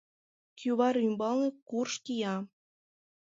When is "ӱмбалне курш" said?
1.05-1.93